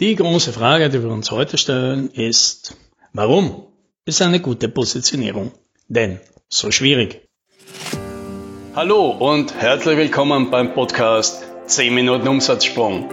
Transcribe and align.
Die 0.00 0.16
große 0.16 0.52
Frage, 0.52 0.90
die 0.90 1.04
wir 1.04 1.10
uns 1.10 1.30
heute 1.30 1.56
stellen, 1.56 2.10
ist, 2.10 2.76
warum 3.12 3.68
ist 4.04 4.20
eine 4.22 4.40
gute 4.40 4.68
Positionierung 4.68 5.52
denn 5.86 6.18
so 6.48 6.72
schwierig? 6.72 7.28
Hallo 8.74 9.10
und 9.10 9.54
herzlich 9.54 9.96
willkommen 9.96 10.50
beim 10.50 10.74
Podcast 10.74 11.44
10 11.66 11.94
Minuten 11.94 12.26
Umsatzsprung. 12.26 13.08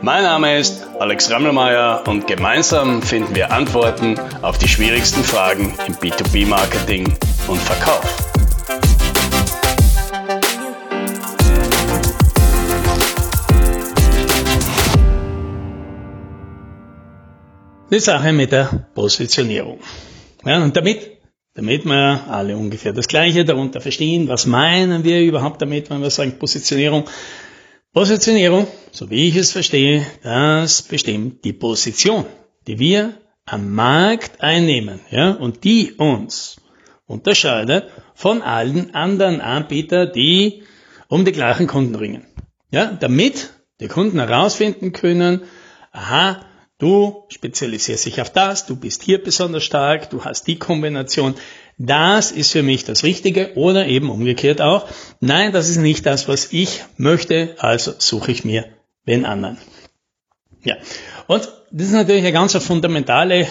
Mein 0.00 0.22
Name 0.22 0.58
ist 0.58 0.86
Alex 0.98 1.30
Rammelmeier 1.30 2.02
und 2.06 2.26
gemeinsam 2.26 3.02
finden 3.02 3.34
wir 3.34 3.52
Antworten 3.52 4.18
auf 4.40 4.56
die 4.56 4.68
schwierigsten 4.68 5.22
Fragen 5.22 5.74
im 5.86 5.94
B2B-Marketing 5.96 7.12
und 7.46 7.58
Verkauf. 7.58 8.31
Die 17.92 18.00
Sache 18.00 18.32
mit 18.32 18.52
der 18.52 18.88
Positionierung. 18.94 19.78
Ja, 20.46 20.64
und 20.64 20.74
damit, 20.74 21.18
damit 21.52 21.84
wir 21.84 22.24
alle 22.26 22.56
ungefähr 22.56 22.94
das 22.94 23.06
Gleiche 23.06 23.44
darunter 23.44 23.82
verstehen, 23.82 24.28
was 24.28 24.46
meinen 24.46 25.04
wir 25.04 25.20
überhaupt 25.20 25.60
damit, 25.60 25.90
wenn 25.90 26.00
wir 26.00 26.08
sagen 26.08 26.38
Positionierung? 26.38 27.04
Positionierung, 27.92 28.66
so 28.92 29.10
wie 29.10 29.28
ich 29.28 29.36
es 29.36 29.52
verstehe, 29.52 30.06
das 30.22 30.80
bestimmt 30.80 31.44
die 31.44 31.52
Position, 31.52 32.24
die 32.66 32.78
wir 32.78 33.12
am 33.44 33.74
Markt 33.74 34.40
einnehmen, 34.40 35.00
ja, 35.10 35.32
und 35.32 35.62
die 35.62 35.92
uns 35.92 36.56
unterscheidet 37.04 37.90
von 38.14 38.40
allen 38.40 38.94
anderen 38.94 39.42
Anbietern, 39.42 40.12
die 40.14 40.62
um 41.08 41.26
die 41.26 41.32
gleichen 41.32 41.66
Kunden 41.66 41.96
ringen. 41.96 42.24
Ja, 42.70 42.86
damit 42.86 43.50
die 43.80 43.88
Kunden 43.88 44.18
herausfinden 44.18 44.92
können, 44.92 45.42
aha, 45.92 46.40
Du 46.82 47.22
spezialisierst 47.28 48.06
dich 48.06 48.20
auf 48.20 48.30
das, 48.30 48.66
du 48.66 48.74
bist 48.74 49.04
hier 49.04 49.22
besonders 49.22 49.62
stark, 49.62 50.10
du 50.10 50.24
hast 50.24 50.48
die 50.48 50.58
Kombination. 50.58 51.36
Das 51.78 52.32
ist 52.32 52.50
für 52.50 52.64
mich 52.64 52.82
das 52.82 53.04
Richtige 53.04 53.54
oder 53.54 53.86
eben 53.86 54.10
umgekehrt 54.10 54.60
auch. 54.60 54.88
Nein, 55.20 55.52
das 55.52 55.68
ist 55.68 55.76
nicht 55.76 56.04
das, 56.06 56.26
was 56.26 56.52
ich 56.52 56.82
möchte, 56.96 57.54
also 57.58 57.92
suche 57.96 58.32
ich 58.32 58.44
mir 58.44 58.64
den 59.06 59.24
anderen. 59.24 59.58
Ja. 60.64 60.74
Und 61.28 61.52
das 61.70 61.86
ist 61.86 61.92
natürlich 61.92 62.22
eine 62.22 62.32
ganz 62.32 62.56
fundamentale, 62.56 63.46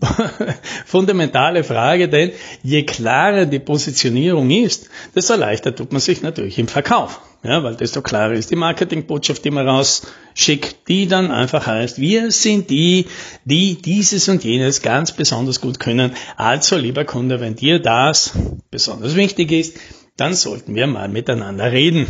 fundamentale 0.86 1.64
Frage, 1.64 2.08
denn 2.08 2.30
je 2.62 2.84
klarer 2.84 3.46
die 3.46 3.58
Positionierung 3.58 4.48
ist, 4.48 4.90
desto 5.12 5.34
leichter 5.34 5.74
tut 5.74 5.90
man 5.90 6.00
sich 6.00 6.22
natürlich 6.22 6.56
im 6.60 6.68
Verkauf. 6.68 7.20
Ja, 7.46 7.62
weil 7.62 7.76
desto 7.76 8.02
klarer 8.02 8.32
ist 8.32 8.50
die 8.50 8.56
Marketingbotschaft, 8.56 9.44
die 9.44 9.52
man 9.52 9.68
rausschickt, 9.68 10.88
die 10.88 11.06
dann 11.06 11.30
einfach 11.30 11.64
heißt, 11.64 12.00
wir 12.00 12.32
sind 12.32 12.70
die, 12.70 13.06
die 13.44 13.80
dieses 13.80 14.28
und 14.28 14.42
jenes 14.42 14.82
ganz 14.82 15.12
besonders 15.12 15.60
gut 15.60 15.78
können. 15.78 16.10
Also, 16.36 16.76
lieber 16.76 17.04
Kunde, 17.04 17.38
wenn 17.38 17.54
dir 17.54 17.78
das 17.78 18.32
besonders 18.72 19.14
wichtig 19.14 19.52
ist, 19.52 19.78
dann 20.16 20.34
sollten 20.34 20.74
wir 20.74 20.88
mal 20.88 21.08
miteinander 21.08 21.70
reden. 21.70 22.08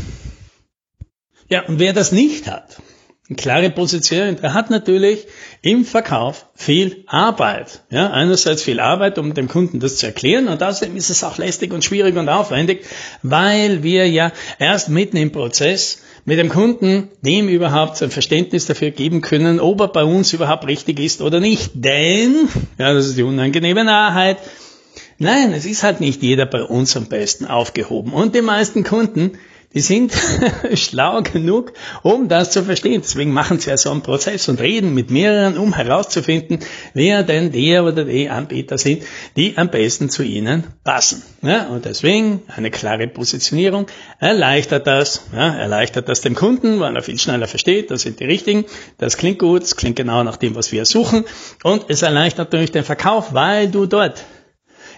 Ja, 1.51 1.67
und 1.67 1.81
wer 1.81 1.93
das 1.93 2.13
nicht 2.13 2.51
hat, 2.51 2.81
klare 3.35 3.71
Position. 3.71 4.37
Er 4.41 4.55
hat 4.55 4.71
natürlich 4.71 5.27
im 5.63 5.85
Verkauf 5.85 6.47
viel 6.55 7.05
Arbeit. 7.07 7.83
Ja, 7.91 8.11
einerseits 8.11 8.63
viel 8.63 8.79
Arbeit, 8.79 9.19
um 9.19 9.35
dem 9.35 9.49
Kunden 9.49 9.81
das 9.81 9.97
zu 9.97 10.07
erklären 10.07 10.47
und 10.47 10.63
außerdem 10.63 10.97
ist 10.97 11.11
es 11.11 11.25
auch 11.25 11.39
lästig 11.39 11.73
und 11.73 11.85
schwierig 11.85 12.17
und 12.17 12.29
aufwendig, 12.29 12.85
weil 13.23 13.83
wir 13.83 14.09
ja 14.09 14.31
erst 14.59 14.89
mitten 14.89 15.17
im 15.17 15.33
Prozess 15.33 16.03
mit 16.25 16.39
dem 16.39 16.49
Kunden 16.49 17.09
dem 17.23 17.49
überhaupt 17.49 18.01
ein 18.03 18.11
Verständnis 18.11 18.67
dafür 18.67 18.91
geben 18.91 19.23
können, 19.23 19.59
ob 19.61 19.81
er 19.81 19.89
bei 19.89 20.05
uns 20.05 20.33
überhaupt 20.33 20.67
richtig 20.67 21.01
ist 21.01 21.21
oder 21.21 21.41
nicht. 21.41 21.71
Denn, 21.75 22.49
ja, 22.79 22.93
das 22.93 23.07
ist 23.07 23.19
die 23.19 23.23
unangenehme 23.23 23.87
Wahrheit, 23.87 24.39
nein, 25.19 25.53
es 25.53 25.67
ist 25.67 25.83
halt 25.83 26.01
nicht 26.01 26.23
jeder 26.23 26.47
bei 26.47 26.63
uns 26.63 26.97
am 26.97 27.07
besten 27.07 27.47
aufgehoben. 27.47 28.13
Und 28.13 28.35
die 28.35 28.43
meisten 28.43 28.85
Kunden, 28.85 29.39
die 29.75 29.81
sind 29.81 30.13
schlau 30.75 31.23
genug, 31.23 31.73
um 32.03 32.29
das 32.29 32.51
zu 32.51 32.63
verstehen. 32.63 33.03
Deswegen 33.03 33.33
machen 33.33 33.59
sie 33.59 33.71
ja 33.71 33.77
so 33.77 33.91
einen 33.91 34.03
Prozess 34.03 34.49
und 34.49 34.61
reden 34.61 34.95
mit 34.95 35.11
mehreren, 35.11 35.59
um 35.59 35.75
herauszufinden, 35.75 36.61
wer 36.95 37.23
denn 37.23 37.53
der 37.53 37.85
oder 37.85 38.05
die 38.05 38.29
Anbieter 38.29 38.79
sind, 38.79 39.03
die 39.37 39.57
am 39.59 39.71
besten 39.71 40.09
zu 40.09 40.23
ihnen 40.23 40.65
passen. 40.85 41.23
Ja, 41.43 41.67
und 41.67 41.85
deswegen 41.85 42.43
eine 42.55 42.71
klare 42.71 43.07
Positionierung 43.09 43.87
erleichtert 44.19 44.87
das, 44.87 45.23
ja, 45.33 45.55
erleichtert 45.55 46.09
das 46.09 46.21
dem 46.21 46.35
Kunden, 46.35 46.81
weil 46.81 46.97
er 46.97 47.03
viel 47.03 47.19
schneller 47.19 47.47
versteht, 47.47 47.91
das 47.91 48.03
sind 48.03 48.21
die 48.21 48.25
richtigen, 48.25 48.65
das 48.99 49.17
klingt 49.17 49.39
gut, 49.39 49.63
das 49.63 49.77
klingt 49.77 49.97
genau 49.97 50.23
nach 50.23 50.37
dem, 50.37 50.55
was 50.55 50.73
wir 50.73 50.85
suchen 50.85 51.25
und 51.63 51.87
es 51.89 52.03
erleichtert 52.03 52.53
natürlich 52.53 52.73
den 52.73 52.85
Verkauf, 52.85 53.35
weil 53.35 53.69
du 53.69 53.87
dort 53.87 54.25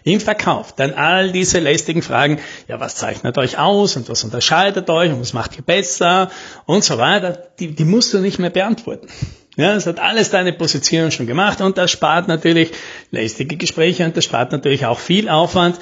im 0.08 0.20
Verkauf 0.20 0.74
dann 0.74 0.92
all 0.94 1.32
diese 1.32 1.58
lästigen 1.60 2.02
Fragen, 2.02 2.38
ja, 2.66 2.80
was 2.80 2.96
zeichnet 2.96 3.38
euch 3.38 3.58
aus 3.58 3.96
und 3.96 4.08
was 4.08 4.24
unterscheidet 4.24 4.88
euch 4.90 5.12
und 5.12 5.20
was 5.20 5.32
macht 5.32 5.56
ihr 5.56 5.62
besser 5.62 6.30
und 6.66 6.84
so 6.84 6.98
weiter, 6.98 7.50
die, 7.58 7.74
die 7.74 7.84
musst 7.84 8.12
du 8.14 8.18
nicht 8.18 8.38
mehr 8.38 8.50
beantworten. 8.50 9.08
Ja, 9.56 9.74
das 9.74 9.86
hat 9.86 9.98
alles 9.98 10.30
deine 10.30 10.52
Position 10.52 11.10
schon 11.10 11.26
gemacht 11.26 11.60
und 11.60 11.78
das 11.78 11.90
spart 11.90 12.28
natürlich 12.28 12.70
lästige 13.10 13.56
Gespräche 13.56 14.04
und 14.04 14.16
das 14.16 14.24
spart 14.24 14.52
natürlich 14.52 14.86
auch 14.86 14.98
viel 14.98 15.28
Aufwand 15.28 15.78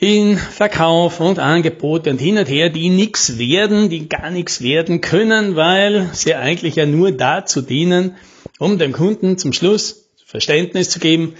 in 0.00 0.36
Verkauf 0.36 1.20
und 1.20 1.38
Angebote 1.38 2.10
und 2.10 2.18
hin 2.18 2.36
und 2.36 2.48
her, 2.48 2.70
die 2.70 2.88
nichts 2.88 3.38
werden, 3.38 3.88
die 3.88 4.08
gar 4.08 4.30
nichts 4.30 4.60
werden 4.60 5.00
können, 5.00 5.54
weil 5.54 6.10
sie 6.12 6.34
eigentlich 6.34 6.74
ja 6.74 6.86
nur 6.86 7.12
dazu 7.12 7.62
dienen, 7.62 8.16
um 8.58 8.78
dem 8.78 8.92
Kunden 8.92 9.38
zum 9.38 9.52
Schluss 9.52 10.10
Verständnis 10.26 10.88
zu 10.88 10.98
geben, 10.98 11.34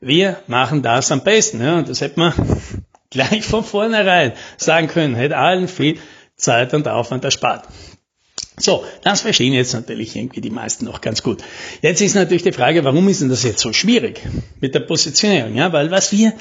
wir 0.00 0.40
machen 0.46 0.82
das 0.82 1.10
am 1.12 1.22
besten. 1.22 1.60
Ja, 1.60 1.78
und 1.78 1.88
das 1.88 2.00
hätte 2.00 2.18
man 2.20 2.32
gleich 3.10 3.44
von 3.44 3.64
vornherein 3.64 4.32
sagen 4.56 4.88
können, 4.88 5.14
hätte 5.14 5.36
allen 5.36 5.68
viel 5.68 5.98
Zeit 6.36 6.74
und 6.74 6.86
Aufwand 6.88 7.24
erspart. 7.24 7.66
So, 8.60 8.84
das 9.04 9.20
verstehen 9.20 9.52
jetzt 9.52 9.72
natürlich 9.72 10.16
irgendwie 10.16 10.40
die 10.40 10.50
meisten 10.50 10.84
noch 10.84 11.00
ganz 11.00 11.22
gut. 11.22 11.42
Jetzt 11.80 12.00
ist 12.00 12.14
natürlich 12.14 12.42
die 12.42 12.52
Frage, 12.52 12.84
warum 12.84 13.08
ist 13.08 13.20
denn 13.20 13.28
das 13.28 13.44
jetzt 13.44 13.60
so 13.60 13.72
schwierig 13.72 14.20
mit 14.60 14.74
der 14.74 14.80
Positionierung? 14.80 15.54
Ja, 15.54 15.72
weil 15.72 15.90
was 15.90 16.10
wir 16.12 16.32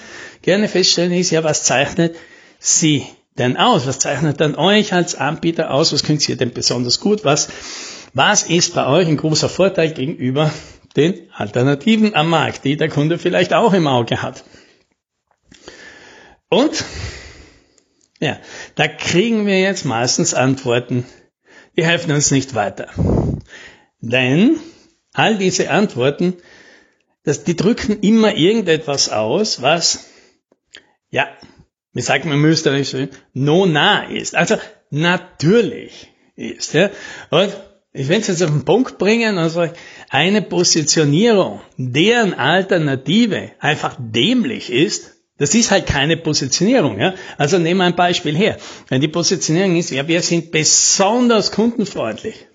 gerne 0.41 0.67
feststellen 0.67 1.11
ist, 1.11 1.31
ja, 1.31 1.43
was 1.43 1.63
zeichnet 1.63 2.15
Sie 2.59 3.05
denn 3.37 3.55
aus? 3.55 3.85
Was 3.85 3.99
zeichnet 3.99 4.41
dann 4.41 4.55
euch 4.55 4.93
als 4.93 5.13
Anbieter 5.13 5.71
aus? 5.71 5.93
Was 5.93 6.03
könnt 6.03 6.27
ihr 6.27 6.37
denn 6.37 6.51
besonders 6.51 6.99
gut? 6.99 7.23
Was, 7.23 7.49
was 8.13 8.43
ist 8.43 8.73
bei 8.73 8.87
euch 8.87 9.07
ein 9.07 9.17
großer 9.17 9.49
Vorteil 9.49 9.91
gegenüber 9.91 10.51
den 10.97 11.29
Alternativen 11.31 12.15
am 12.15 12.29
Markt, 12.29 12.65
die 12.65 12.75
der 12.75 12.89
Kunde 12.89 13.19
vielleicht 13.19 13.53
auch 13.53 13.73
im 13.73 13.87
Auge 13.87 14.21
hat. 14.21 14.43
Und 16.49 16.83
ja, 18.19 18.39
da 18.75 18.87
kriegen 18.87 19.45
wir 19.45 19.59
jetzt 19.59 19.85
meistens 19.85 20.33
Antworten, 20.33 21.05
die 21.77 21.85
helfen 21.85 22.11
uns 22.11 22.31
nicht 22.31 22.55
weiter. 22.55 22.89
Denn 24.01 24.59
all 25.13 25.37
diese 25.37 25.69
Antworten, 25.69 26.37
das, 27.23 27.43
die 27.43 27.55
drücken 27.55 27.99
immer 28.01 28.35
irgendetwas 28.35 29.09
aus, 29.09 29.61
was, 29.61 30.09
ja, 31.09 31.27
wie 31.93 32.01
sagt 32.01 32.25
man 32.25 32.35
im 32.35 32.45
Österreichischen, 32.45 33.09
no 33.33 33.65
nah 33.65 34.03
ist. 34.03 34.35
Also 34.35 34.57
natürlich 34.89 36.11
ist. 36.35 36.73
Ja. 36.73 36.89
Und 37.29 37.55
ich 37.93 38.09
will 38.09 38.19
es 38.19 38.27
jetzt 38.27 38.43
auf 38.43 38.51
den 38.51 38.65
Punkt 38.65 38.97
bringen 38.97 39.49
sage, 39.49 39.73
eine 40.09 40.41
Positionierung, 40.41 41.61
deren 41.77 42.33
Alternative 42.33 43.51
einfach 43.59 43.95
dämlich 43.99 44.71
ist, 44.71 45.17
das 45.37 45.53
ist 45.53 45.71
halt 45.71 45.85
keine 45.85 46.17
Positionierung. 46.17 46.99
Ja? 46.99 47.13
Also 47.37 47.59
nehmen 47.59 47.79
wir 47.79 47.85
ein 47.85 47.95
Beispiel 47.95 48.35
her. 48.35 48.57
Wenn 48.89 49.01
die 49.01 49.07
Positionierung 49.07 49.77
ist, 49.77 49.91
ja, 49.91 50.07
wir 50.07 50.21
sind 50.21 50.51
besonders 50.51 51.51
kundenfreundlich. 51.51 52.47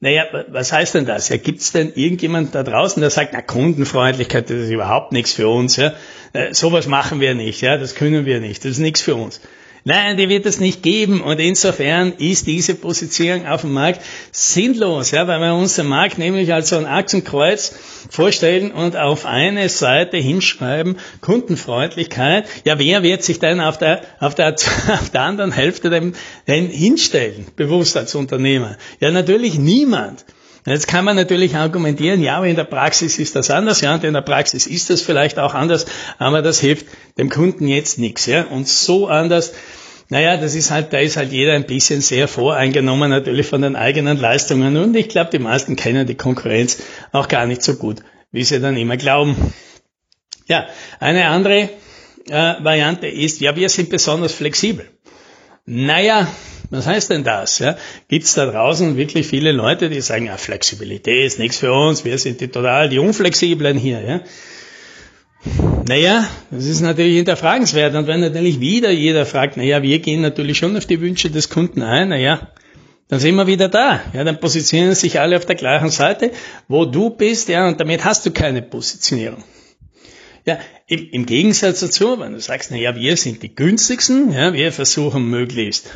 Naja, 0.00 0.24
was 0.48 0.72
heißt 0.72 0.94
denn 0.94 1.04
das? 1.04 1.28
Ja, 1.28 1.36
gibt 1.36 1.60
es 1.60 1.72
denn 1.72 1.92
irgendjemand 1.94 2.54
da 2.54 2.62
draußen, 2.62 3.00
der 3.00 3.10
sagt, 3.10 3.34
na, 3.34 3.42
Kundenfreundlichkeit, 3.42 4.48
das 4.48 4.56
ist 4.56 4.70
überhaupt 4.70 5.12
nichts 5.12 5.34
für 5.34 5.48
uns. 5.48 5.76
Ja? 5.76 5.92
Äh, 6.32 6.54
sowas 6.54 6.86
machen 6.86 7.20
wir 7.20 7.34
nicht, 7.34 7.60
ja, 7.60 7.76
das 7.76 7.94
können 7.94 8.24
wir 8.24 8.40
nicht, 8.40 8.64
das 8.64 8.72
ist 8.72 8.78
nichts 8.78 9.02
für 9.02 9.14
uns. 9.14 9.40
Nein, 9.84 10.18
die 10.18 10.28
wird 10.28 10.44
es 10.44 10.60
nicht 10.60 10.82
geben 10.82 11.22
und 11.22 11.40
insofern 11.40 12.12
ist 12.12 12.46
diese 12.46 12.74
Positionierung 12.74 13.46
auf 13.46 13.62
dem 13.62 13.72
Markt 13.72 14.02
sinnlos, 14.30 15.10
ja, 15.10 15.26
weil 15.26 15.40
wir 15.40 15.54
uns 15.54 15.76
den 15.76 15.86
Markt 15.86 16.18
nämlich 16.18 16.52
als 16.52 16.68
so 16.68 16.76
ein 16.76 16.84
Achsenkreuz 16.84 17.74
vorstellen 18.10 18.72
und 18.72 18.96
auf 18.96 19.24
eine 19.24 19.68
Seite 19.70 20.18
hinschreiben, 20.18 20.98
Kundenfreundlichkeit. 21.22 22.46
Ja, 22.64 22.78
wer 22.78 23.02
wird 23.02 23.22
sich 23.22 23.38
denn 23.38 23.60
auf 23.60 23.78
der, 23.78 24.02
auf 24.18 24.34
der, 24.34 24.54
auf 24.88 25.10
der 25.10 25.22
anderen 25.22 25.52
Hälfte 25.52 25.88
denn, 25.88 26.14
denn 26.46 26.68
hinstellen, 26.68 27.46
bewusst 27.56 27.96
als 27.96 28.14
Unternehmer? 28.14 28.76
Ja, 29.00 29.10
natürlich 29.10 29.58
niemand. 29.58 30.26
Jetzt 30.66 30.88
kann 30.88 31.04
man 31.04 31.16
natürlich 31.16 31.56
argumentieren, 31.56 32.22
ja, 32.22 32.36
aber 32.36 32.46
in 32.46 32.56
der 32.56 32.64
Praxis 32.64 33.18
ist 33.18 33.34
das 33.34 33.50
anders, 33.50 33.80
ja, 33.80 33.94
und 33.94 34.04
in 34.04 34.12
der 34.12 34.20
Praxis 34.20 34.66
ist 34.66 34.90
das 34.90 35.00
vielleicht 35.00 35.38
auch 35.38 35.54
anders, 35.54 35.86
aber 36.18 36.42
das 36.42 36.60
hilft 36.60 36.86
dem 37.16 37.30
Kunden 37.30 37.66
jetzt 37.66 37.98
nichts, 37.98 38.26
ja. 38.26 38.44
Und 38.44 38.68
so 38.68 39.08
anders 39.08 39.52
Naja, 40.12 40.36
das 40.36 40.56
ist 40.56 40.72
halt, 40.72 40.92
da 40.92 40.98
ist 40.98 41.16
halt 41.16 41.30
jeder 41.30 41.52
ein 41.52 41.66
bisschen 41.66 42.00
sehr 42.00 42.26
voreingenommen 42.26 43.10
natürlich 43.10 43.46
von 43.46 43.62
den 43.62 43.76
eigenen 43.76 44.18
Leistungen 44.18 44.76
und 44.76 44.96
ich 44.96 45.08
glaube, 45.08 45.30
die 45.30 45.38
meisten 45.38 45.76
kennen 45.76 46.04
die 46.04 46.16
Konkurrenz 46.16 46.82
auch 47.12 47.28
gar 47.28 47.46
nicht 47.46 47.62
so 47.62 47.76
gut, 47.76 48.02
wie 48.32 48.42
sie 48.42 48.60
dann 48.60 48.76
immer 48.76 48.96
glauben. 48.96 49.36
Ja, 50.48 50.66
eine 50.98 51.28
andere 51.28 51.70
äh, 52.28 52.54
Variante 52.58 53.06
ist, 53.06 53.40
ja, 53.40 53.54
wir 53.54 53.68
sind 53.68 53.88
besonders 53.88 54.32
flexibel. 54.32 54.90
Naja, 55.64 56.26
was 56.70 56.86
heißt 56.86 57.10
denn 57.10 57.24
das? 57.24 57.58
Ja? 57.58 57.76
Gibt 58.08 58.24
es 58.24 58.34
da 58.34 58.46
draußen 58.46 58.96
wirklich 58.96 59.26
viele 59.26 59.52
Leute, 59.52 59.90
die 59.90 60.00
sagen, 60.00 60.26
ja, 60.26 60.36
Flexibilität 60.36 61.26
ist 61.26 61.38
nichts 61.38 61.58
für 61.58 61.72
uns, 61.72 62.04
wir 62.04 62.16
sind 62.18 62.40
die 62.40 62.48
total 62.48 62.88
die 62.88 62.98
Unflexiblen 62.98 63.76
hier. 63.76 64.00
Ja? 64.00 64.20
Naja, 65.88 66.28
das 66.50 66.66
ist 66.66 66.80
natürlich 66.80 67.16
hinterfragenswert. 67.16 67.94
Und 67.94 68.06
wenn 68.06 68.20
natürlich 68.20 68.60
wieder 68.60 68.90
jeder 68.90 69.26
fragt, 69.26 69.56
naja, 69.56 69.82
wir 69.82 69.98
gehen 69.98 70.20
natürlich 70.20 70.58
schon 70.58 70.76
auf 70.76 70.86
die 70.86 71.00
Wünsche 71.00 71.30
des 71.30 71.48
Kunden 71.48 71.82
ein, 71.82 72.10
naja, 72.10 72.52
dann 73.08 73.18
sind 73.18 73.34
wir 73.34 73.48
wieder 73.48 73.68
da. 73.68 74.00
Ja, 74.12 74.22
dann 74.22 74.38
positionieren 74.38 74.94
sich 74.94 75.18
alle 75.18 75.36
auf 75.36 75.46
der 75.46 75.56
gleichen 75.56 75.90
Seite, 75.90 76.30
wo 76.68 76.84
du 76.84 77.10
bist, 77.10 77.48
ja, 77.48 77.66
und 77.66 77.80
damit 77.80 78.04
hast 78.04 78.24
du 78.26 78.30
keine 78.30 78.62
Positionierung. 78.62 79.42
Ja, 80.46 80.58
im, 80.86 81.08
im 81.10 81.26
Gegensatz 81.26 81.80
dazu, 81.80 82.20
wenn 82.20 82.34
du 82.34 82.40
sagst, 82.40 82.70
naja, 82.70 82.94
wir 82.94 83.16
sind 83.16 83.42
die 83.42 83.54
günstigsten, 83.54 84.32
ja, 84.32 84.52
wir 84.52 84.70
versuchen 84.72 85.28
möglichst 85.28 85.90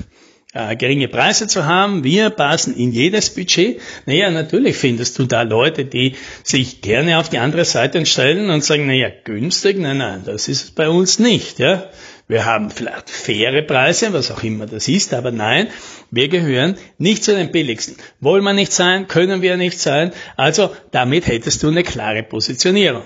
äh, 0.54 0.76
geringe 0.76 1.08
Preise 1.08 1.46
zu 1.48 1.66
haben. 1.66 2.04
Wir 2.04 2.30
passen 2.30 2.76
in 2.76 2.92
jedes 2.92 3.34
Budget. 3.34 3.80
Naja, 4.06 4.30
natürlich 4.30 4.76
findest 4.76 5.18
du 5.18 5.24
da 5.24 5.42
Leute, 5.42 5.84
die 5.84 6.14
sich 6.42 6.80
gerne 6.80 7.18
auf 7.18 7.28
die 7.28 7.38
andere 7.38 7.64
Seite 7.64 8.06
stellen 8.06 8.50
und 8.50 8.64
sagen, 8.64 8.86
naja, 8.86 9.08
günstig, 9.24 9.78
nein, 9.78 9.98
nein, 9.98 10.22
das 10.24 10.48
ist 10.48 10.74
bei 10.76 10.88
uns 10.88 11.18
nicht. 11.18 11.58
Ja. 11.58 11.90
Wir 12.26 12.46
haben 12.46 12.70
vielleicht 12.70 13.10
faire 13.10 13.62
Preise, 13.62 14.14
was 14.14 14.30
auch 14.30 14.42
immer 14.42 14.66
das 14.66 14.88
ist, 14.88 15.12
aber 15.12 15.30
nein, 15.30 15.66
wir 16.10 16.28
gehören 16.28 16.76
nicht 16.96 17.22
zu 17.22 17.34
den 17.34 17.50
billigsten. 17.50 17.96
Wollen 18.20 18.44
wir 18.44 18.54
nicht 18.54 18.72
sein, 18.72 19.08
können 19.08 19.42
wir 19.42 19.58
nicht 19.58 19.78
sein. 19.78 20.12
Also 20.36 20.70
damit 20.90 21.26
hättest 21.26 21.62
du 21.62 21.68
eine 21.68 21.82
klare 21.82 22.22
Positionierung. 22.22 23.02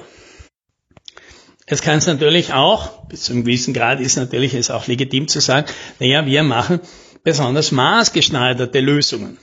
Es 1.71 1.83
kann 1.83 1.99
es 1.99 2.07
natürlich 2.07 2.53
auch, 2.53 3.07
bis 3.09 3.25
zu 3.25 3.33
einem 3.33 3.45
gewissen 3.45 3.75
Grad 3.75 4.01
ist 4.01 4.17
natürlich 4.17 4.55
es 4.55 4.71
auch 4.71 4.87
legitim 4.87 5.29
zu 5.29 5.41
sagen, 5.41 5.67
naja, 5.99 6.25
wir 6.25 6.43
machen 6.43 6.81
besonders 7.23 7.73
maßgeschneiderte 7.73 8.81
Lösungen. 8.81 9.39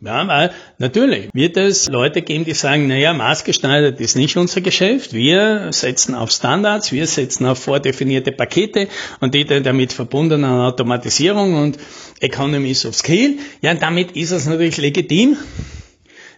Ja, 0.00 0.26
weil 0.28 0.50
natürlich 0.78 1.30
wird 1.32 1.56
es 1.56 1.88
Leute 1.88 2.20
geben, 2.20 2.44
die 2.44 2.52
sagen, 2.52 2.88
naja, 2.88 3.14
maßgeschneidert 3.14 4.00
ist 4.00 4.16
nicht 4.16 4.36
unser 4.36 4.60
Geschäft. 4.60 5.14
Wir 5.14 5.72
setzen 5.72 6.14
auf 6.14 6.30
Standards, 6.30 6.92
wir 6.92 7.06
setzen 7.06 7.46
auf 7.46 7.58
vordefinierte 7.58 8.32
Pakete 8.32 8.88
und 9.20 9.34
die 9.34 9.44
damit 9.46 9.94
verbundene 9.94 10.64
Automatisierung 10.64 11.54
und 11.54 11.78
Economies 12.20 12.84
of 12.84 12.94
Scale. 12.94 13.36
Ja, 13.62 13.72
damit 13.72 14.12
ist 14.12 14.32
es 14.32 14.46
natürlich 14.46 14.76
legitim. 14.76 15.38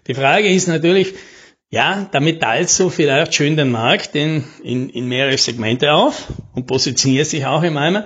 Die 0.06 0.14
Frage 0.14 0.48
ist 0.48 0.68
natürlich, 0.68 1.14
ja, 1.68 2.08
damit 2.12 2.42
teilst 2.42 2.78
du 2.78 2.90
vielleicht 2.90 3.34
schön 3.34 3.56
den 3.56 3.72
Markt 3.72 4.14
in, 4.14 4.44
in, 4.62 4.88
in 4.90 5.08
mehrere 5.08 5.38
Segmente 5.38 5.92
auf 5.92 6.28
und 6.54 6.68
positionierst 6.68 7.32
dich 7.32 7.46
auch 7.46 7.64
im 7.64 7.76
Eimer. 7.76 8.04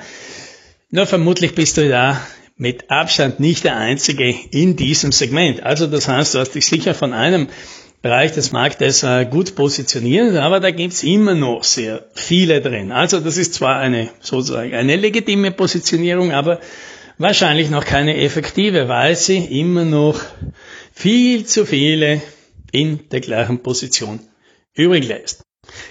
Nur 0.91 1.07
vermutlich 1.07 1.55
bist 1.55 1.77
du 1.77 1.87
da 1.89 2.19
mit 2.61 2.91
Abstand 2.91 3.41
nicht 3.41 3.65
der 3.65 3.79
einzige 3.79 4.35
in 4.51 4.77
diesem 4.77 5.13
Segment. 5.13 5.63
Also 5.63 5.87
das 5.87 6.09
heißt, 6.09 6.35
du 6.35 6.41
hast 6.41 6.55
dich 6.55 6.67
sicher 6.67 6.95
von 6.95 7.15
einem 7.15 7.49
Bereich 8.03 8.33
des 8.33 8.53
Marktes 8.53 9.03
äh, 9.03 9.25
gut 9.25 9.55
positioniert, 9.55 10.37
aber 10.37 10.61
da 10.61 10.71
gibt's 10.71 11.03
immer 11.03 11.35
noch 11.35 11.65
sehr 11.65 12.05
viele 12.13 12.61
drin. 12.61 12.93
Also 12.93 13.21
das 13.21 13.39
ist 13.39 13.55
zwar 13.55 13.79
eine 13.79 14.11
sozusagen 14.21 14.75
eine 14.75 14.97
legitime 14.97 15.53
Positionierung, 15.53 16.33
aber 16.33 16.61
wahrscheinlich 17.17 17.71
noch 17.71 17.87
keine 17.87 18.19
effektive, 18.19 18.89
weil 18.89 19.17
sie 19.17 19.39
immer 19.39 19.87
noch 19.87 20.21
viel 20.93 21.47
zu 21.47 21.65
viele 21.65 22.21
in 22.73 23.09
der 23.09 23.21
gleichen 23.21 23.63
Position 23.63 24.21
übrig 24.75 25.09
lässt. 25.09 25.45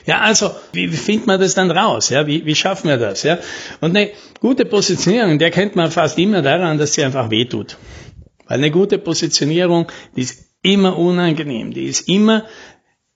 Ja, 0.05 0.21
also, 0.21 0.51
wie, 0.73 0.91
wie 0.91 0.97
findet 0.97 1.27
man 1.27 1.39
das 1.39 1.55
dann 1.55 1.71
raus? 1.71 2.09
Ja, 2.09 2.27
wie, 2.27 2.45
wie 2.45 2.55
schaffen 2.55 2.89
wir 2.89 2.97
das? 2.97 3.23
Ja, 3.23 3.39
und 3.81 3.95
eine 3.95 4.11
gute 4.39 4.65
Positionierung, 4.65 5.39
der 5.39 5.51
kennt 5.51 5.75
man 5.75 5.91
fast 5.91 6.17
immer 6.17 6.41
daran, 6.41 6.77
dass 6.77 6.93
sie 6.93 7.03
einfach 7.03 7.29
wehtut. 7.29 7.77
Weil 8.47 8.57
eine 8.57 8.71
gute 8.71 8.97
Positionierung, 8.97 9.87
die 10.15 10.21
ist 10.21 10.45
immer 10.61 10.97
unangenehm, 10.97 11.73
die 11.73 11.85
ist 11.85 12.09
immer, 12.09 12.45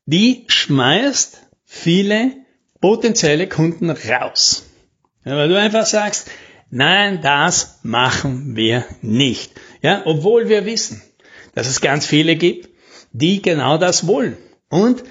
die 0.05 0.45
schmeißt 0.47 1.41
viele 1.65 2.31
potenzielle 2.79 3.47
Kunden 3.47 3.89
raus. 3.89 4.65
Ja, 5.25 5.35
weil 5.37 5.49
du 5.49 5.57
einfach 5.57 5.85
sagst, 5.85 6.29
nein, 6.69 7.21
das 7.21 7.79
machen 7.83 8.55
wir 8.55 8.85
nicht. 9.01 9.51
Ja, 9.81 10.01
obwohl 10.05 10.49
wir 10.49 10.65
wissen, 10.65 11.01
dass 11.55 11.67
es 11.67 11.81
ganz 11.81 12.05
viele 12.05 12.35
gibt, 12.35 12.69
die 13.11 13.41
genau 13.41 13.77
das 13.77 14.07
wollen. 14.07 14.37
Und 14.69 15.03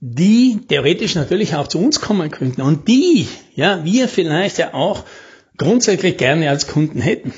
die 0.00 0.60
theoretisch 0.66 1.14
natürlich 1.14 1.54
auch 1.54 1.68
zu 1.68 1.78
uns 1.78 2.00
kommen 2.00 2.30
könnten 2.30 2.62
und 2.62 2.88
die, 2.88 3.28
ja, 3.54 3.84
wir 3.84 4.08
vielleicht 4.08 4.58
ja 4.58 4.72
auch 4.72 5.04
grundsätzlich 5.58 6.16
gerne 6.16 6.48
als 6.48 6.66
Kunden 6.66 7.02
hätten. 7.02 7.34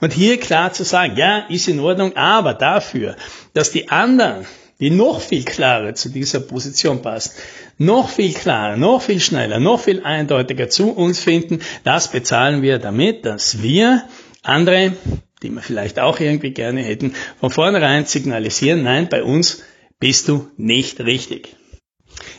Und 0.00 0.12
hier 0.12 0.40
klar 0.40 0.72
zu 0.72 0.82
sagen, 0.82 1.16
ja, 1.16 1.46
ist 1.48 1.68
in 1.68 1.78
Ordnung, 1.78 2.16
aber 2.16 2.54
dafür, 2.54 3.16
dass 3.52 3.70
die 3.70 3.90
anderen, 3.90 4.46
die 4.80 4.90
noch 4.90 5.20
viel 5.20 5.44
klarer 5.44 5.94
zu 5.94 6.08
dieser 6.08 6.40
Position 6.40 7.02
passen, 7.02 7.32
noch 7.76 8.08
viel 8.08 8.32
klarer, 8.32 8.76
noch 8.76 9.02
viel 9.02 9.20
schneller, 9.20 9.60
noch 9.60 9.80
viel 9.80 10.02
eindeutiger 10.02 10.70
zu 10.70 10.90
uns 10.90 11.20
finden, 11.20 11.60
das 11.84 12.10
bezahlen 12.10 12.62
wir 12.62 12.78
damit, 12.78 13.26
dass 13.26 13.62
wir 13.62 14.04
andere, 14.42 14.94
die 15.42 15.50
wir 15.50 15.60
vielleicht 15.60 16.00
auch 16.00 16.18
irgendwie 16.18 16.52
gerne 16.52 16.82
hätten, 16.82 17.14
von 17.38 17.50
vornherein 17.50 18.06
signalisieren, 18.06 18.82
nein, 18.82 19.08
bei 19.10 19.22
uns 19.22 19.62
bist 20.00 20.28
du 20.28 20.48
nicht 20.56 20.98
richtig. 21.00 21.59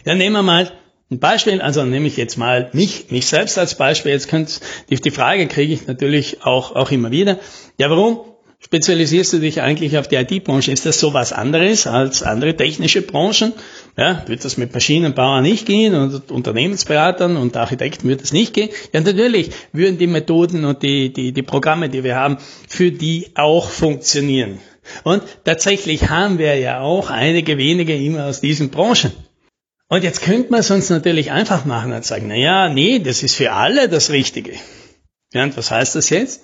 Ja, 0.06 0.15
nehmen 0.15 0.33
wir 0.33 0.44
mal 0.44 0.71
ein 1.12 1.19
Beispiel, 1.19 1.62
also 1.62 1.83
nehme 1.83 2.07
ich 2.07 2.18
jetzt 2.18 2.38
mal 2.38 2.69
mich, 2.74 3.12
mich 3.12 3.25
selbst 3.25 3.57
als 3.57 3.75
Beispiel. 3.75 4.13
Jetzt 4.13 4.30
könnt, 4.30 4.62
die, 4.89 4.95
die 4.95 5.12
Frage 5.12 5.48
kriege 5.48 5.74
ich 5.74 5.86
natürlich 5.86 6.44
auch, 6.44 6.75
auch 6.75 6.89
immer 6.92 7.12
wieder. 7.12 7.38
Ja, 7.77 7.89
warum 7.89 8.21
spezialisierst 8.59 9.33
du 9.33 9.39
dich 9.39 9.62
eigentlich 9.62 9.98
auf 9.98 10.07
die 10.07 10.15
IT-Branche? 10.15 10.71
Ist 10.71 10.86
das 10.86 11.00
so 11.00 11.13
was 11.13 11.33
anderes 11.33 11.86
als 11.86 12.24
andere 12.24 12.56
technische 12.56 13.01
Branchen? 13.01 13.51
Ja, 13.98 14.24
wird 14.27 14.45
das 14.45 14.56
mit 14.57 14.74
Maschinenbauern 14.74 15.44
nicht 15.44 15.65
gehen 15.65 15.95
und 15.95 16.31
Unternehmensberatern 16.31 17.36
und 17.36 17.57
Architekten 17.57 18.07
wird 18.07 18.21
das 18.21 18.31
nicht 18.31 18.53
gehen? 18.53 18.69
Ja, 18.94 19.01
natürlich 19.01 19.51
würden 19.74 19.98
die 19.98 20.07
Methoden 20.07 20.63
und 20.63 20.81
die, 20.81 21.12
die, 21.12 21.33
die 21.33 21.44
Programme, 21.44 21.89
die 21.89 22.03
wir 22.03 22.15
haben, 22.15 22.38
für 22.69 22.92
die 22.92 23.31
auch 23.36 23.69
funktionieren. 23.69 24.59
Und 25.03 25.24
tatsächlich 25.44 26.09
haben 26.09 26.38
wir 26.38 26.56
ja 26.56 26.80
auch 26.80 27.09
einige 27.09 27.57
wenige 27.57 27.95
immer 27.95 28.27
aus 28.27 28.39
diesen 28.42 28.69
Branchen. 28.69 29.12
Und 29.91 30.05
jetzt 30.05 30.21
könnte 30.21 30.51
man 30.51 30.62
es 30.62 30.71
uns 30.71 30.89
natürlich 30.89 31.31
einfach 31.31 31.65
machen 31.65 31.91
und 31.91 32.05
sagen, 32.05 32.27
na 32.29 32.36
ja, 32.36 32.69
nee, 32.69 33.00
das 33.00 33.24
ist 33.24 33.36
für 33.36 33.51
alle 33.51 33.89
das 33.89 34.10
Richtige. 34.10 34.53
Ja, 35.33 35.43
und 35.43 35.57
was 35.57 35.69
heißt 35.69 35.95
das 35.95 36.10
jetzt? 36.10 36.43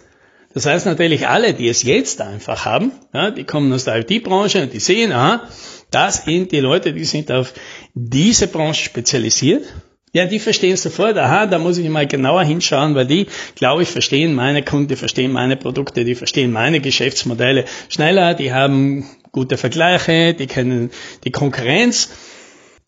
Das 0.54 0.66
heißt 0.66 0.86
natürlich 0.86 1.30
alle, 1.30 1.54
die 1.54 1.70
es 1.70 1.82
jetzt 1.84 2.20
einfach 2.20 2.66
haben, 2.66 2.92
ja, 3.13 3.32
die 3.32 3.46
kommen 3.46 3.72
aus 3.72 3.86
der 3.86 4.00
IT-Branche 4.00 4.63
und 4.63 4.74
die 4.74 4.82
sehen, 4.82 5.13
aha, 5.13 5.48
das 5.92 6.25
sind 6.25 6.51
die 6.51 6.60
Leute, 6.60 6.92
die 6.92 7.06
sind 7.06 7.32
auf 7.32 7.54
diese 7.94 8.48
Branche 8.48 8.84
spezialisiert. 8.84 9.63
Ja, 10.12 10.25
die 10.25 10.39
verstehen 10.39 10.75
sofort, 10.75 11.18
aha, 11.18 11.46
da 11.46 11.58
muss 11.58 11.77
ich 11.77 11.88
mal 11.88 12.06
genauer 12.06 12.44
hinschauen, 12.44 12.96
weil 12.96 13.08
die, 13.08 13.27
glaube 13.56 13.84
ich, 13.84 13.88
verstehen 13.88 14.36
meine 14.36 14.62
Kunden, 14.62 14.89
die 14.89 14.98
verstehen 14.98 15.32
meine 15.32 15.56
Produkte, 15.56 16.04
die 16.04 16.16
verstehen 16.16 16.51
meine 16.51 16.82
Geschäftsmodelle 16.82 17.63
schneller, 17.88 18.34
die 18.34 18.51
haben 18.51 19.06
gute 19.32 19.56
Vergleiche, 19.56 20.34
die 20.34 20.48
kennen 20.48 20.92
die 21.24 21.32
Konkurrenz 21.32 22.10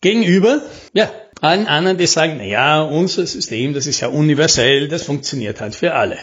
Gegenüber, 0.00 0.62
ja, 0.92 1.10
allen 1.40 1.66
anderen, 1.66 1.98
die 1.98 2.06
sagen, 2.06 2.36
na 2.38 2.44
ja, 2.44 2.82
unser 2.82 3.26
System, 3.26 3.74
das 3.74 3.86
ist 3.86 4.00
ja 4.00 4.08
universell, 4.08 4.88
das 4.88 5.02
funktioniert 5.02 5.60
halt 5.60 5.74
für 5.74 5.94
alle. 5.94 6.18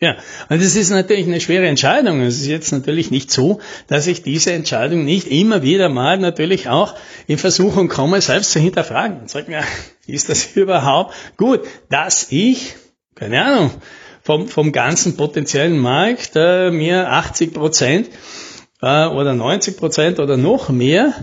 Ja, 0.00 0.16
und 0.48 0.60
das 0.60 0.74
ist 0.76 0.90
natürlich 0.90 1.26
eine 1.26 1.40
schwere 1.40 1.66
Entscheidung. 1.66 2.20
Es 2.20 2.40
ist 2.40 2.46
jetzt 2.46 2.72
natürlich 2.72 3.10
nicht 3.10 3.30
so, 3.30 3.60
dass 3.86 4.06
ich 4.06 4.22
diese 4.22 4.52
Entscheidung 4.52 5.04
nicht 5.04 5.28
immer 5.28 5.62
wieder 5.62 5.88
mal 5.88 6.18
natürlich 6.18 6.68
auch 6.68 6.94
in 7.26 7.38
Versuchung 7.38 7.88
komme, 7.88 8.20
selbst 8.20 8.50
zu 8.50 8.58
hinterfragen. 8.58 9.20
Und 9.20 9.30
sage, 9.30 9.52
ja, 9.52 9.62
ist 10.06 10.28
das 10.28 10.44
überhaupt 10.56 11.14
gut, 11.36 11.60
dass 11.88 12.26
ich, 12.30 12.74
keine 13.14 13.44
Ahnung, 13.44 13.70
vom, 14.22 14.48
vom 14.48 14.72
ganzen 14.72 15.16
potenziellen 15.16 15.78
Markt 15.78 16.32
äh, 16.34 16.70
mir 16.70 17.10
80 17.10 17.54
Prozent 17.54 18.08
äh, 18.82 19.06
oder 19.06 19.34
90 19.34 19.76
Prozent 19.76 20.18
oder 20.18 20.36
noch 20.36 20.68
mehr 20.68 21.14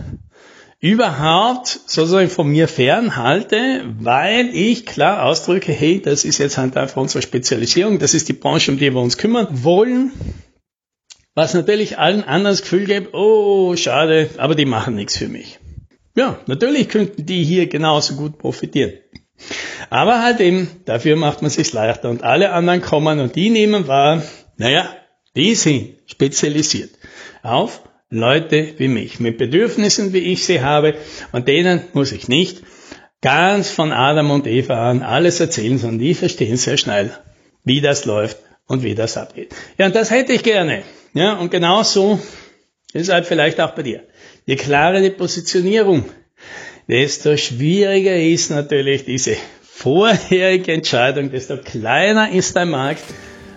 überhaupt 0.81 1.67
sozusagen 1.85 2.29
von 2.29 2.47
mir 2.47 2.67
fernhalte, 2.67 3.83
weil 3.99 4.49
ich 4.53 4.87
klar 4.87 5.23
ausdrücke, 5.23 5.71
hey, 5.71 6.01
das 6.01 6.25
ist 6.25 6.39
jetzt 6.39 6.57
halt 6.57 6.75
einfach 6.75 6.97
unsere 6.97 7.21
Spezialisierung, 7.21 7.99
das 7.99 8.15
ist 8.15 8.27
die 8.27 8.33
Branche, 8.33 8.71
um 8.71 8.79
die 8.79 8.91
wir 8.91 8.99
uns 8.99 9.17
kümmern 9.17 9.47
wollen. 9.63 10.11
Was 11.35 11.53
natürlich 11.53 11.99
allen 11.99 12.23
anderen 12.23 12.55
das 12.55 12.63
Gefühl 12.63 12.85
gibt, 12.85 13.13
oh, 13.13 13.75
schade, 13.75 14.31
aber 14.37 14.55
die 14.55 14.65
machen 14.65 14.95
nichts 14.95 15.15
für 15.15 15.29
mich. 15.29 15.59
Ja, 16.15 16.39
natürlich 16.47 16.89
könnten 16.89 17.25
die 17.25 17.43
hier 17.43 17.67
genauso 17.67 18.15
gut 18.15 18.39
profitieren. 18.39 18.93
Aber 19.89 20.21
halt 20.21 20.39
eben, 20.39 20.67
dafür 20.85 21.15
macht 21.15 21.41
man 21.41 21.51
sich 21.51 21.71
leichter 21.71 22.09
und 22.09 22.23
alle 22.23 22.51
anderen 22.51 22.81
kommen 22.81 23.19
und 23.19 23.35
die 23.35 23.49
nehmen 23.49 23.87
wahr, 23.87 24.23
naja, 24.57 24.89
die 25.35 25.55
sind 25.55 25.95
spezialisiert 26.07 26.91
auf 27.43 27.83
Leute 28.13 28.73
wie 28.77 28.89
mich, 28.89 29.21
mit 29.21 29.37
Bedürfnissen, 29.37 30.11
wie 30.11 30.19
ich 30.19 30.45
sie 30.45 30.61
habe 30.61 30.95
und 31.31 31.47
denen 31.47 31.81
muss 31.93 32.11
ich 32.11 32.27
nicht 32.27 32.61
ganz 33.21 33.69
von 33.69 33.93
Adam 33.93 34.31
und 34.31 34.47
Eva 34.47 34.89
an 34.89 35.01
alles 35.01 35.39
erzählen, 35.39 35.77
sondern 35.77 35.99
die 35.99 36.13
verstehen 36.13 36.57
sehr 36.57 36.77
schnell, 36.77 37.11
wie 37.63 37.79
das 37.79 38.03
läuft 38.03 38.37
und 38.67 38.83
wie 38.83 38.95
das 38.95 39.15
abgeht. 39.15 39.55
Ja, 39.77 39.85
und 39.85 39.95
das 39.95 40.11
hätte 40.11 40.33
ich 40.33 40.43
gerne. 40.43 40.83
Ja, 41.13 41.33
und 41.33 41.51
genauso 41.51 42.19
ist 42.91 43.11
halt 43.11 43.25
vielleicht 43.25 43.61
auch 43.61 43.71
bei 43.71 43.83
dir. 43.83 44.03
Je 44.45 44.57
klarer 44.57 44.99
die 44.99 45.11
Positionierung, 45.11 46.03
desto 46.89 47.37
schwieriger 47.37 48.17
ist 48.17 48.51
natürlich 48.51 49.05
diese 49.05 49.37
vorherige 49.61 50.73
Entscheidung, 50.73 51.31
desto 51.31 51.57
kleiner 51.57 52.31
ist 52.31 52.57
dein 52.57 52.71
Markt, 52.71 53.03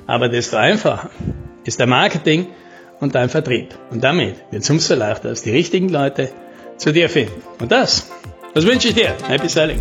aber 0.07 0.29
desto 0.29 0.57
einfacher 0.57 1.11
ist 1.65 1.81
dein 1.81 1.89
Marketing 1.89 2.47
und 3.01 3.15
dein 3.15 3.29
Vertrieb. 3.29 3.75
Und 3.91 4.03
damit 4.03 4.37
wird 4.51 4.63
es 4.63 4.71
umso 4.71 4.95
leichter, 4.95 5.31
dass 5.31 5.43
die 5.43 5.51
richtigen 5.51 5.89
Leute 5.89 6.31
zu 6.77 6.93
dir 6.93 7.09
finden. 7.09 7.43
Und 7.61 7.71
das 7.73 8.09
das 8.55 8.65
wünsche 8.67 8.89
ich 8.89 8.95
dir. 8.95 9.13
Happy 9.27 9.49
Selling. 9.49 9.81